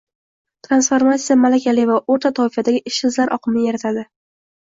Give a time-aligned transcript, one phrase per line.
[0.67, 4.05] Transformatsiya malakali va o'rta toifadagi ishsizlar oqimini yaratadi